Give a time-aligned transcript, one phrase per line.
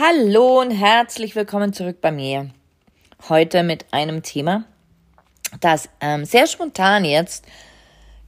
[0.00, 2.50] Hallo und herzlich willkommen zurück bei mir.
[3.28, 4.62] Heute mit einem Thema,
[5.60, 7.44] das ähm, sehr spontan jetzt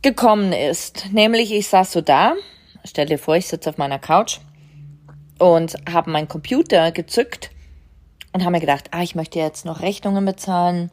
[0.02, 1.12] gekommen ist.
[1.12, 2.34] Nämlich, ich saß so da,
[2.84, 4.40] stell dir vor, ich sitze auf meiner Couch
[5.38, 7.52] und habe meinen Computer gezückt
[8.32, 10.90] und habe mir gedacht, ah, ich möchte jetzt noch Rechnungen bezahlen,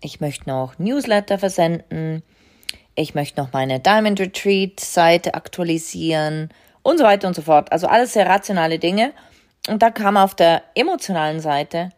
[0.00, 2.22] ich möchte noch Newsletter versenden,
[2.94, 6.50] ich möchte noch meine Diamond Retreat Seite aktualisieren
[6.84, 7.72] und so weiter und so fort.
[7.72, 9.12] Also alles sehr rationale Dinge.
[9.68, 11.90] Und da kam auf der emotionalen Seite,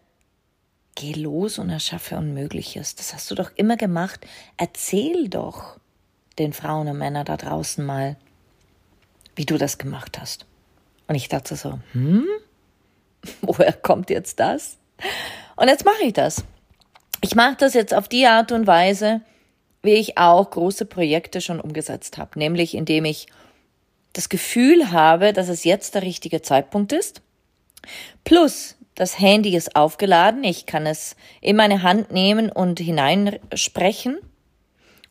[0.94, 2.94] geh los und erschaffe Unmögliches.
[2.94, 4.26] Das hast du doch immer gemacht.
[4.56, 5.78] Erzähl doch
[6.38, 8.16] den Frauen und Männern da draußen mal,
[9.34, 10.46] wie du das gemacht hast.
[11.08, 12.26] Und ich dachte so, hm?
[13.40, 14.78] Woher kommt jetzt das?
[15.56, 16.44] Und jetzt mache ich das.
[17.20, 19.20] Ich mache das jetzt auf die Art und Weise,
[19.82, 23.26] wie ich auch große Projekte schon umgesetzt habe, nämlich indem ich
[24.12, 27.22] das Gefühl habe, dass es jetzt der richtige Zeitpunkt ist
[28.24, 34.18] Plus, das Handy ist aufgeladen, ich kann es in meine Hand nehmen und hineinsprechen.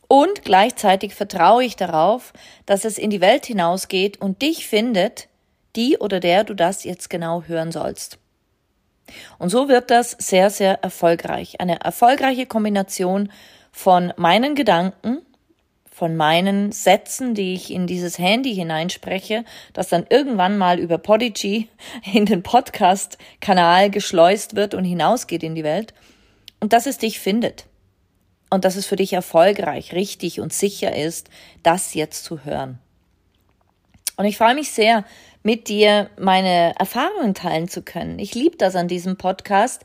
[0.08, 2.32] Und gleichzeitig vertraue ich darauf,
[2.64, 5.28] dass es in die Welt hinausgeht und dich findet,
[5.74, 8.18] die oder der du das jetzt genau hören sollst.
[9.38, 11.60] Und so wird das sehr, sehr erfolgreich.
[11.60, 13.30] Eine erfolgreiche Kombination
[13.72, 15.22] von meinen Gedanken,
[15.96, 21.70] von meinen Sätzen, die ich in dieses Handy hineinspreche, das dann irgendwann mal über Podigy
[22.12, 25.94] in den Podcast-Kanal geschleust wird und hinausgeht in die Welt
[26.60, 27.64] und dass es dich findet
[28.50, 31.30] und dass es für dich erfolgreich, richtig und sicher ist,
[31.62, 32.78] das jetzt zu hören.
[34.18, 35.02] Und ich freue mich sehr,
[35.42, 38.18] mit dir meine Erfahrungen teilen zu können.
[38.18, 39.82] Ich liebe das an diesem Podcast,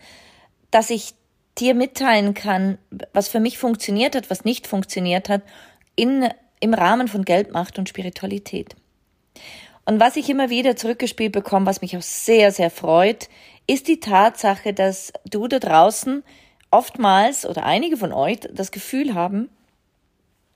[0.71, 1.13] dass ich
[1.57, 2.79] dir mitteilen kann,
[3.13, 5.41] was für mich funktioniert hat, was nicht funktioniert hat
[5.95, 6.29] in,
[6.59, 8.75] im Rahmen von Geldmacht und Spiritualität.
[9.85, 13.29] Und was ich immer wieder zurückgespielt bekomme, was mich auch sehr, sehr freut,
[13.67, 16.23] ist die Tatsache, dass du da draußen
[16.69, 19.49] oftmals oder einige von euch das Gefühl haben,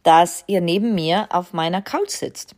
[0.03, 2.55] dass ihr neben mir auf meiner Couch sitzt.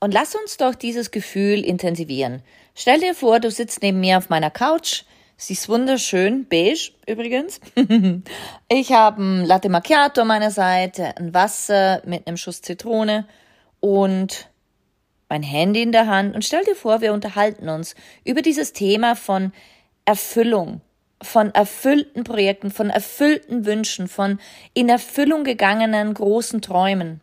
[0.00, 2.42] Und lass uns doch dieses Gefühl intensivieren.
[2.74, 5.04] Stell dir vor, du sitzt neben mir auf meiner Couch,
[5.44, 7.58] Sie ist wunderschön, beige übrigens.
[8.68, 13.26] ich habe ein Latte Macchiato an meiner Seite, ein Wasser mit einem Schuss Zitrone
[13.80, 14.48] und
[15.28, 16.36] mein Handy in der Hand.
[16.36, 19.52] Und stell dir vor, wir unterhalten uns über dieses Thema von
[20.04, 20.80] Erfüllung,
[21.20, 24.38] von erfüllten Projekten, von erfüllten Wünschen, von
[24.74, 27.20] in Erfüllung gegangenen großen Träumen.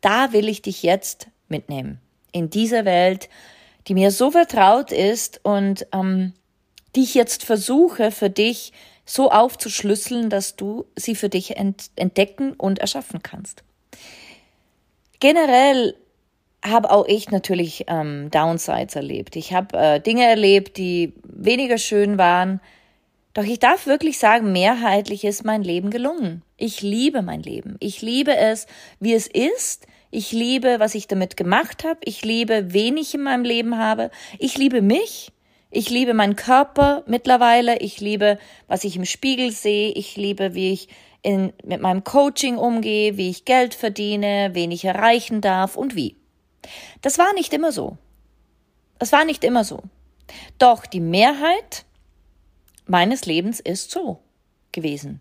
[0.00, 2.00] Da will ich dich jetzt mitnehmen.
[2.32, 3.28] In dieser Welt,
[3.88, 6.32] die mir so vertraut ist und ähm,
[6.96, 8.72] die ich jetzt versuche für dich
[9.04, 13.62] so aufzuschlüsseln, dass du sie für dich entdecken und erschaffen kannst.
[15.20, 15.94] Generell
[16.64, 19.36] habe auch ich natürlich ähm, Downsides erlebt.
[19.36, 22.60] Ich habe äh, Dinge erlebt, die weniger schön waren.
[23.34, 26.42] Doch ich darf wirklich sagen, mehrheitlich ist mein Leben gelungen.
[26.56, 27.76] Ich liebe mein Leben.
[27.78, 28.66] Ich liebe es,
[28.98, 29.86] wie es ist.
[30.10, 32.00] Ich liebe, was ich damit gemacht habe.
[32.04, 34.10] Ich liebe, wen ich in meinem Leben habe.
[34.38, 35.30] Ich liebe mich.
[35.76, 37.80] Ich liebe meinen Körper mittlerweile.
[37.80, 39.90] Ich liebe, was ich im Spiegel sehe.
[39.90, 40.88] Ich liebe, wie ich
[41.20, 46.16] in, mit meinem Coaching umgehe, wie ich Geld verdiene, wen ich erreichen darf und wie.
[47.02, 47.98] Das war nicht immer so.
[48.98, 49.82] Das war nicht immer so.
[50.58, 51.84] Doch die Mehrheit
[52.86, 54.20] meines Lebens ist so
[54.72, 55.20] gewesen.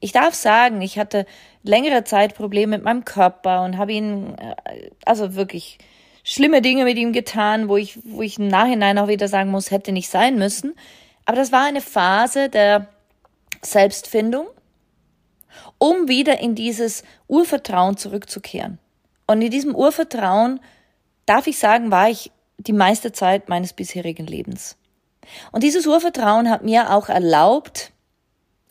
[0.00, 1.24] Ich darf sagen, ich hatte
[1.62, 5.78] längere Zeit Probleme mit meinem Körper und habe ihn, äh, also wirklich
[6.24, 9.70] schlimme Dinge mit ihm getan, wo ich, wo ich im Nachhinein auch wieder sagen muss,
[9.70, 10.74] hätte nicht sein müssen.
[11.26, 12.88] Aber das war eine Phase der
[13.62, 14.46] Selbstfindung,
[15.78, 18.78] um wieder in dieses Urvertrauen zurückzukehren.
[19.26, 20.60] Und in diesem Urvertrauen,
[21.26, 24.76] darf ich sagen, war ich die meiste Zeit meines bisherigen Lebens.
[25.52, 27.92] Und dieses Urvertrauen hat mir auch erlaubt,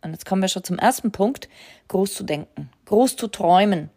[0.01, 1.49] und jetzt kommen wir schon zum ersten Punkt,
[1.87, 3.89] groß zu denken, groß zu träumen.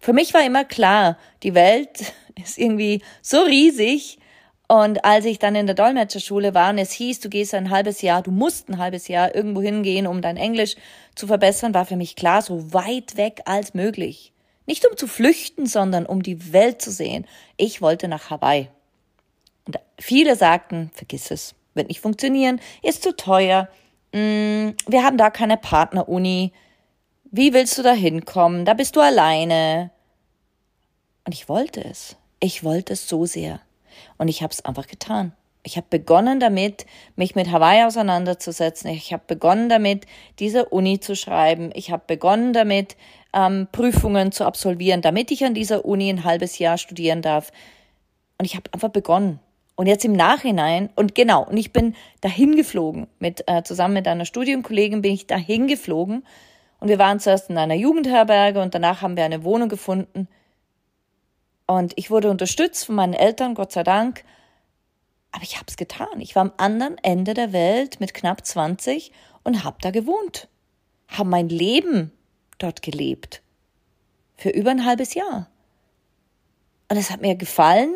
[0.00, 4.18] Für mich war immer klar, die Welt ist irgendwie so riesig.
[4.68, 8.02] Und als ich dann in der Dolmetscherschule war und es hieß, du gehst ein halbes
[8.02, 10.76] Jahr, du musst ein halbes Jahr irgendwo hingehen, um dein Englisch
[11.14, 14.32] zu verbessern, war für mich klar, so weit weg als möglich.
[14.66, 17.26] Nicht um zu flüchten, sondern um die Welt zu sehen.
[17.56, 18.68] Ich wollte nach Hawaii.
[19.66, 23.68] Und viele sagten, vergiss es, wird nicht funktionieren, ist zu teuer,
[24.12, 26.52] mm, wir haben da keine Partneruni,
[27.30, 28.64] wie willst du da hinkommen?
[28.64, 29.90] Da bist du alleine.
[31.24, 32.16] Und ich wollte es.
[32.40, 33.60] Ich wollte es so sehr.
[34.16, 35.32] Und ich habe es einfach getan.
[35.64, 36.86] Ich habe begonnen damit,
[37.16, 38.90] mich mit Hawaii auseinanderzusetzen.
[38.90, 40.06] Ich habe begonnen damit,
[40.38, 41.70] diese Uni zu schreiben.
[41.74, 42.96] Ich habe begonnen damit,
[43.34, 47.52] ähm, Prüfungen zu absolvieren, damit ich an dieser Uni ein halbes Jahr studieren darf.
[48.38, 49.40] Und ich habe einfach begonnen.
[49.74, 54.08] Und jetzt im Nachhinein, und genau, und ich bin dahin geflogen, mit, äh, zusammen mit
[54.08, 56.24] einer Studienkollegin bin ich dahin geflogen
[56.80, 60.26] und wir waren zuerst in einer Jugendherberge und danach haben wir eine Wohnung gefunden.
[61.68, 64.24] Und ich wurde unterstützt von meinen Eltern, Gott sei Dank.
[65.30, 66.20] Aber ich habe es getan.
[66.20, 69.12] Ich war am anderen Ende der Welt mit knapp 20
[69.44, 70.48] und habe da gewohnt.
[71.06, 72.10] Habe mein Leben
[72.58, 73.42] dort gelebt.
[74.36, 75.48] Für über ein halbes Jahr.
[76.90, 77.94] Und es hat mir gefallen,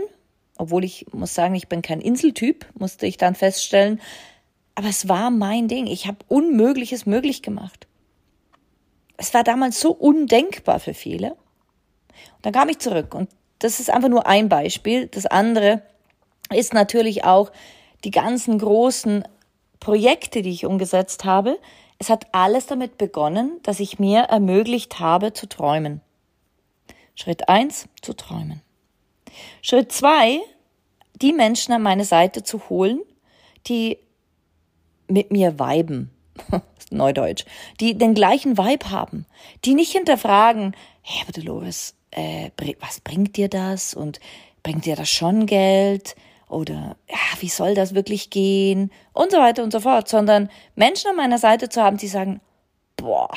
[0.57, 4.01] obwohl ich muss sagen, ich bin kein Inseltyp, musste ich dann feststellen.
[4.75, 5.87] Aber es war mein Ding.
[5.87, 7.89] Ich habe Unmögliches möglich gemacht
[9.23, 11.33] es war damals so undenkbar für viele.
[11.33, 13.31] Und dann kam ich zurück und
[13.63, 15.07] das ist einfach nur ein Beispiel.
[15.07, 15.83] Das andere
[16.53, 17.53] ist natürlich auch
[18.05, 19.25] die ganzen großen
[19.81, 21.59] Projekte, die ich umgesetzt habe.
[21.99, 26.01] Es hat alles damit begonnen, dass ich mir ermöglicht habe zu träumen.
[27.15, 28.63] Schritt eins zu träumen.
[29.61, 30.41] Schritt zwei
[31.15, 33.01] die Menschen an meine Seite zu holen,
[33.69, 33.99] die
[35.07, 36.11] mit mir weiben,
[36.91, 37.45] Neudeutsch,
[37.81, 39.27] die den gleichen Vibe haben,
[39.65, 42.51] die nicht hinterfragen, hey, aber Dolores, äh,
[42.81, 44.21] was bringt dir das und
[44.63, 46.15] bringt dir das schon Geld
[46.49, 51.11] oder ja, wie soll das wirklich gehen und so weiter und so fort, sondern Menschen
[51.11, 52.41] an meiner Seite zu haben, die sagen,
[52.97, 53.31] boah,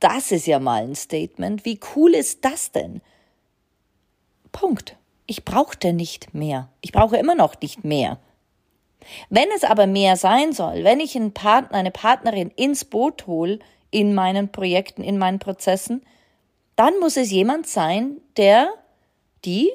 [0.00, 3.00] das ist ja mal ein Statement, wie cool ist das denn?
[4.52, 4.96] Punkt.
[5.28, 6.68] Ich brauchte nicht mehr.
[6.80, 8.18] Ich brauche immer noch nicht mehr.
[9.28, 13.58] Wenn es aber mehr sein soll, wenn ich einen Partner, eine Partnerin ins Boot hole,
[13.90, 16.04] in meinen Projekten, in meinen Prozessen,
[16.76, 18.72] dann muss es jemand sein, der,
[19.44, 19.72] die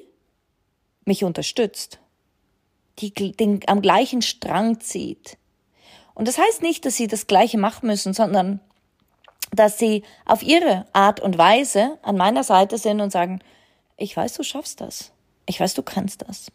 [1.06, 2.00] mich unterstützt,
[3.00, 5.38] die den, am gleichen Strang zieht.
[6.14, 8.60] Und das heißt nicht, dass sie das Gleiche machen müssen, sondern
[9.52, 13.42] dass sie auf ihre Art und Weise an meiner Seite sind und sagen,
[13.98, 15.12] ich weiß, du schaffst das.
[15.46, 16.52] Ich weiß, du kannst das.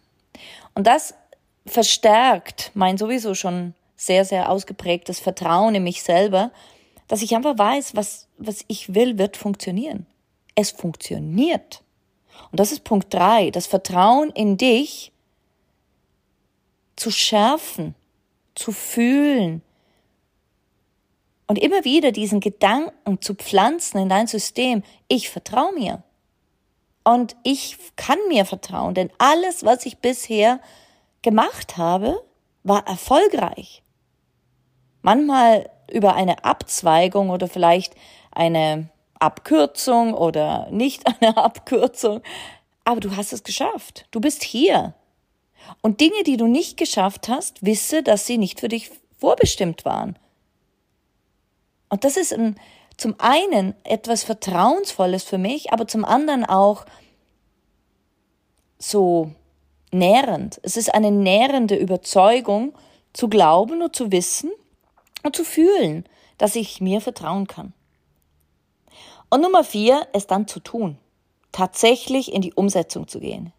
[0.74, 1.14] Und das
[1.66, 6.52] verstärkt mein sowieso schon sehr, sehr ausgeprägtes Vertrauen in mich selber,
[7.08, 10.06] dass ich einfach weiß, was, was ich will, wird funktionieren.
[10.56, 11.84] Es funktioniert.
[12.50, 15.12] Und das ist Punkt drei, das Vertrauen in dich
[16.96, 17.94] zu schärfen,
[18.54, 19.62] zu fühlen
[21.46, 24.82] und immer wieder diesen Gedanken zu pflanzen in dein System.
[25.08, 26.02] Ich vertraue mir.
[27.04, 30.60] Und ich kann mir vertrauen, denn alles, was ich bisher
[31.22, 32.20] gemacht habe,
[32.64, 33.82] war erfolgreich.
[35.02, 37.94] Manchmal über eine Abzweigung oder vielleicht
[38.32, 42.22] eine Abkürzung oder nicht eine Abkürzung,
[42.84, 44.06] aber du hast es geschafft.
[44.10, 44.94] Du bist hier.
[45.82, 50.16] Und Dinge, die du nicht geschafft hast, wisse, dass sie nicht für dich vorbestimmt waren.
[51.88, 52.56] Und das ist ein,
[52.96, 56.84] zum einen etwas Vertrauensvolles für mich, aber zum anderen auch
[58.78, 59.32] so
[59.92, 60.60] nährend.
[60.62, 62.74] Es ist eine nährende Überzeugung,
[63.12, 64.50] zu glauben und zu wissen
[65.22, 66.04] und zu fühlen,
[66.38, 67.72] dass ich mir vertrauen kann.
[69.28, 70.98] Und Nummer vier, es dann zu tun.
[71.52, 73.52] Tatsächlich in die Umsetzung zu gehen.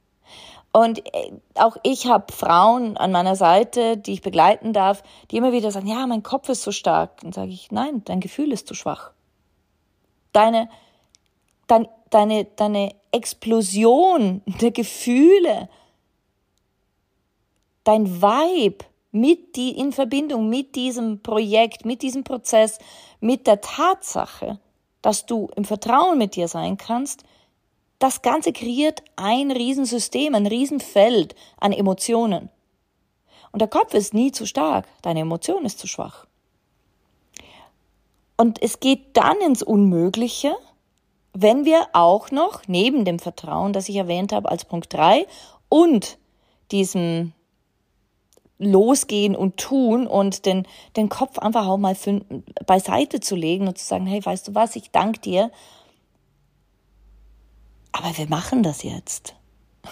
[0.72, 5.52] Und äh, auch ich habe Frauen an meiner Seite, die ich begleiten darf, die immer
[5.52, 7.22] wieder sagen, ja, mein Kopf ist so stark.
[7.22, 9.12] Dann sage ich, nein, dein Gefühl ist zu schwach.
[10.34, 10.70] Deine,
[11.68, 15.70] dein, deine, deine Explosion der Gefühle
[17.88, 22.80] dein Vibe mit die, in Verbindung mit diesem Projekt, mit diesem Prozess,
[23.22, 24.60] mit der Tatsache,
[25.02, 27.24] dass du im Vertrauen mit dir sein kannst,
[28.00, 32.50] das Ganze kreiert ein Riesensystem, ein Riesenfeld an Emotionen.
[33.52, 36.28] Und der Kopf ist nie zu stark, deine Emotion ist zu schwach.
[38.38, 40.56] Und es geht dann ins Unmögliche,
[41.34, 45.26] wenn wir auch noch neben dem Vertrauen, das ich erwähnt habe als Punkt drei
[45.70, 46.18] und
[46.72, 47.34] diesem
[48.60, 52.22] losgehen und tun und den, den Kopf einfach auch mal für,
[52.66, 55.52] beiseite zu legen und zu sagen, hey, weißt du was, ich danke dir.
[57.92, 59.36] Aber wir machen das jetzt.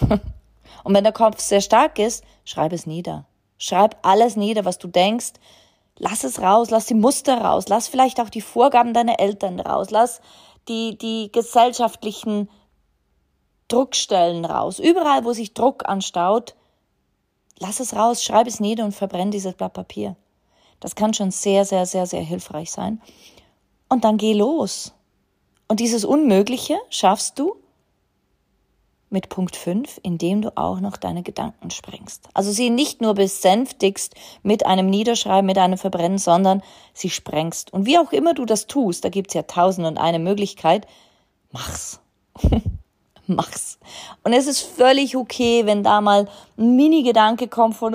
[0.00, 3.26] und wenn der Kopf sehr stark ist, schreib es nieder.
[3.58, 5.34] Schreib alles nieder, was du denkst.
[5.98, 9.90] Lass es raus, lass die Muster raus, lass vielleicht auch die Vorgaben deiner Eltern raus,
[9.90, 10.20] lass
[10.68, 12.50] die, die gesellschaftlichen
[13.68, 14.78] Druckstellen raus.
[14.78, 16.54] Überall, wo sich Druck anstaut,
[17.58, 20.16] lass es raus, schreib es nieder und verbrenn dieses Blatt Papier.
[20.80, 23.00] Das kann schon sehr, sehr, sehr, sehr hilfreich sein.
[23.88, 24.92] Und dann geh los.
[25.68, 27.56] Und dieses Unmögliche schaffst du
[29.08, 32.28] mit Punkt 5, indem du auch noch deine Gedanken sprengst.
[32.34, 37.72] Also sie nicht nur besänftigst mit einem Niederschreiben, mit einem Verbrennen, sondern sie sprengst.
[37.72, 40.86] Und wie auch immer du das tust, da gibt's ja tausend und eine Möglichkeit,
[41.52, 42.00] mach's.
[43.26, 43.78] mach's.
[44.26, 46.26] Und es ist völlig okay, wenn da mal
[46.58, 47.94] ein Mini-Gedanke kommt von,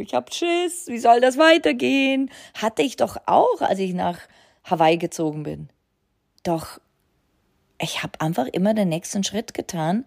[0.00, 2.30] ich hab Schiss, wie soll das weitergehen?
[2.54, 4.20] Hatte ich doch auch, als ich nach
[4.62, 5.70] Hawaii gezogen bin.
[6.44, 6.78] Doch
[7.80, 10.04] ich habe einfach immer den nächsten Schritt getan,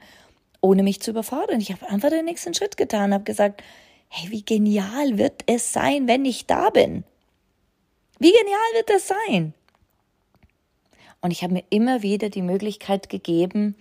[0.62, 1.59] ohne mich zu überfordern.
[1.59, 3.62] Ich habe einfach den nächsten Schritt getan, habe gesagt,
[4.07, 7.03] hey, wie genial wird es sein, wenn ich da bin?
[8.17, 9.53] Wie genial wird es sein?
[11.21, 13.75] Und ich habe mir immer wieder die Möglichkeit gegeben,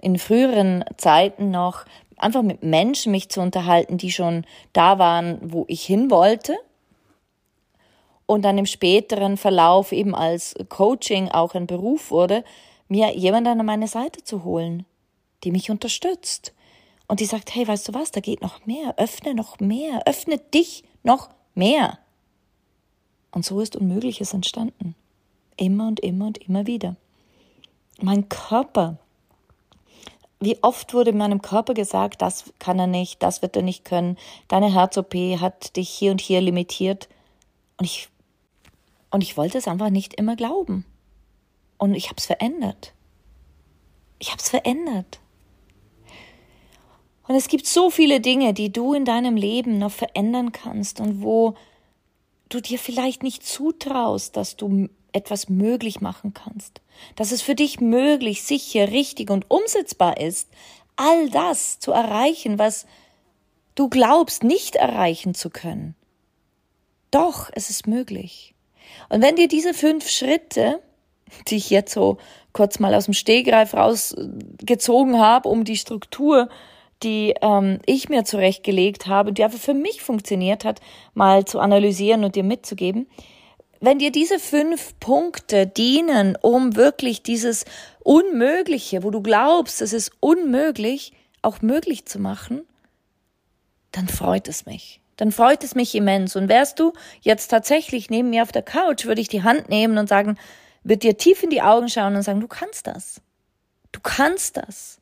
[0.00, 1.84] in früheren Zeiten noch
[2.16, 6.56] einfach mit Menschen mich zu unterhalten, die schon da waren, wo ich hin wollte.
[8.26, 12.44] Und dann im späteren Verlauf eben als Coaching auch ein Beruf wurde,
[12.88, 14.84] mir jemanden an meine Seite zu holen,
[15.44, 16.52] die mich unterstützt
[17.06, 20.38] und die sagt, hey, weißt du was, da geht noch mehr, öffne noch mehr, öffne
[20.38, 21.98] dich noch mehr.
[23.30, 24.94] Und so ist Unmögliches entstanden.
[25.58, 26.96] Immer und immer und immer wieder.
[28.00, 28.96] Mein Körper.
[30.40, 34.16] Wie oft wurde meinem Körper gesagt, das kann er nicht, das wird er nicht können,
[34.46, 37.08] deine Herz-OP hat dich hier und hier limitiert.
[37.76, 38.08] Und ich,
[39.10, 40.86] und ich wollte es einfach nicht immer glauben.
[41.76, 42.94] Und ich habe es verändert.
[44.20, 45.18] Ich habe es verändert.
[47.26, 51.22] Und es gibt so viele Dinge, die du in deinem Leben noch verändern kannst und
[51.22, 51.54] wo
[52.48, 56.80] du dir vielleicht nicht zutraust, dass du etwas möglich machen kannst,
[57.16, 60.48] dass es für dich möglich, sicher, richtig und umsetzbar ist,
[60.96, 62.86] all das zu erreichen, was
[63.74, 65.94] du glaubst nicht erreichen zu können.
[67.10, 68.54] Doch, es ist möglich.
[69.08, 70.80] Und wenn dir diese fünf Schritte
[71.48, 72.18] die ich jetzt so
[72.52, 76.48] kurz mal aus dem Stehgreif rausgezogen habe, um die Struktur,
[77.02, 80.80] die ähm, ich mir zurechtgelegt habe, die einfach für mich funktioniert hat,
[81.14, 83.06] mal zu analysieren und dir mitzugeben.
[83.80, 87.64] Wenn dir diese fünf Punkte dienen, um wirklich dieses
[88.00, 92.62] Unmögliche, wo du glaubst, es ist unmöglich, auch möglich zu machen,
[93.92, 95.00] dann freut es mich.
[95.16, 96.36] Dann freut es mich immens.
[96.36, 99.98] Und wärst du jetzt tatsächlich neben mir auf der Couch, würde ich die Hand nehmen
[99.98, 100.38] und sagen,
[100.82, 103.20] wird dir tief in die Augen schauen und sagen, du kannst das.
[103.92, 105.00] Du kannst das.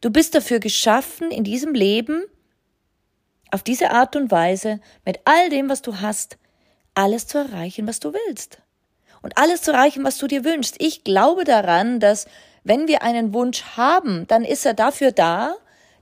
[0.00, 2.24] Du bist dafür geschaffen, in diesem Leben
[3.50, 6.36] auf diese Art und Weise, mit all dem, was du hast,
[6.96, 8.58] alles zu erreichen, was du willst.
[9.22, 10.76] Und alles zu erreichen, was du dir wünschst.
[10.78, 12.26] Ich glaube daran, dass
[12.64, 15.54] wenn wir einen Wunsch haben, dann ist er dafür da,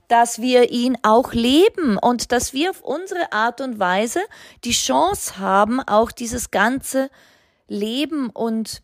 [0.07, 4.21] dass wir ihn auch leben und dass wir auf unsere Art und Weise
[4.63, 7.09] die Chance haben, auch dieses ganze
[7.67, 8.83] Leben und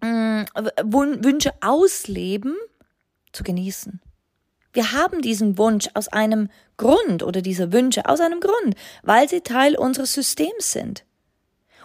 [0.00, 0.44] äh,
[0.82, 2.56] Wünsche ausleben,
[3.32, 4.00] zu genießen.
[4.72, 9.40] Wir haben diesen Wunsch aus einem Grund oder diese Wünsche aus einem Grund, weil sie
[9.40, 11.04] Teil unseres Systems sind.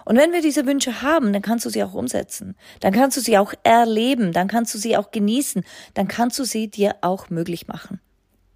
[0.06, 2.56] Und wenn wir diese Wünsche haben, dann kannst du sie auch umsetzen.
[2.80, 4.32] Dann kannst du sie auch erleben.
[4.32, 5.66] Dann kannst du sie auch genießen.
[5.96, 8.00] Dann kannst du sie dir auch möglich machen.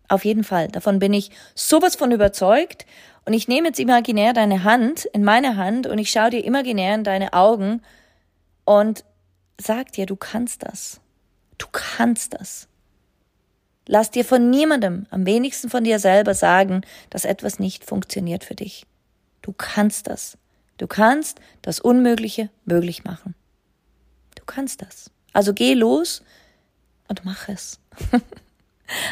[0.08, 0.68] Auf jeden Fall.
[0.68, 2.86] Davon bin ich sowas von überzeugt.
[3.26, 6.96] Und ich nehme jetzt imaginär deine Hand in meine Hand und ich schaue dir imaginär
[6.96, 7.82] in deine Augen
[8.66, 9.04] und
[9.60, 11.00] sag dir, du kannst das.
[11.58, 12.68] Du kannst das.
[13.88, 18.56] Lass dir von niemandem, am wenigsten von dir selber sagen, dass etwas nicht funktioniert für
[18.56, 18.86] dich.
[19.42, 20.38] Du kannst das.
[20.80, 23.36] Du kannst das Unmögliche möglich machen.
[24.36, 25.12] Du kannst das.
[25.34, 26.24] Also geh los
[27.10, 27.80] und mach es.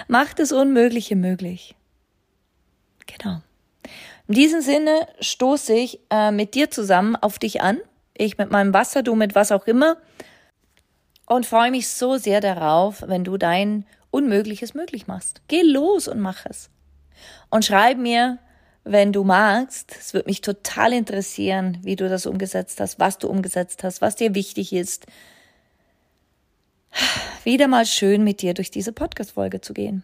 [0.08, 1.76] mach das Unmögliche möglich.
[3.06, 3.42] Genau.
[4.28, 7.80] In diesem Sinne stoße ich äh, mit dir zusammen auf dich an.
[8.14, 9.98] Ich mit meinem Wasser, du mit was auch immer
[11.26, 15.42] und freue mich so sehr darauf, wenn du dein Unmögliches möglich machst.
[15.50, 16.70] Geh los und mach es.
[17.50, 18.40] Und schreib mir,
[18.88, 19.96] wenn du magst.
[20.00, 24.16] Es würde mich total interessieren, wie du das umgesetzt hast, was du umgesetzt hast, was
[24.16, 25.06] dir wichtig ist.
[27.44, 30.04] Wieder mal schön mit dir durch diese Podcast-Folge zu gehen.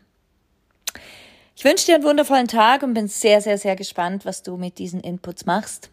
[1.55, 4.79] Ich wünsche dir einen wundervollen Tag und bin sehr, sehr, sehr gespannt, was du mit
[4.79, 5.89] diesen Inputs machst.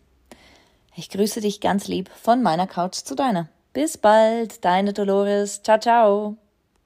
[0.97, 3.49] Ich grüße dich ganz lieb von meiner Couch zu deiner.
[3.73, 5.63] Bis bald, deine Dolores.
[5.63, 6.50] Ciao, ciao.